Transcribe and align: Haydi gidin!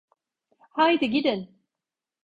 Haydi 0.69 1.09
gidin! 1.09 1.49